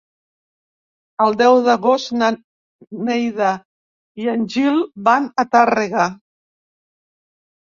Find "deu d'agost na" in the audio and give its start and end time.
1.41-2.29